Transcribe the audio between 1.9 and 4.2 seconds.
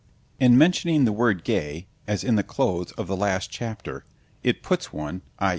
(as in the close of the last chapter)